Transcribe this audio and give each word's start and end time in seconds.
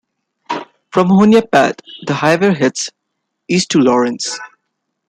From 0.89 1.09
Honea 1.09 1.43
Path, 1.51 1.75
the 2.07 2.15
highway 2.15 2.55
heads 2.55 2.89
east 3.47 3.69
to 3.69 3.77
Laurens. 3.77 4.39